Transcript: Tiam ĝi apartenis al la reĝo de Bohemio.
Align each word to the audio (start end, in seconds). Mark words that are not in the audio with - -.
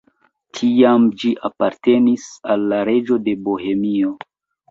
Tiam 0.59 1.03
ĝi 1.23 1.33
apartenis 1.49 2.25
al 2.55 2.65
la 2.71 2.79
reĝo 2.91 3.17
de 3.27 3.37
Bohemio. 3.49 4.15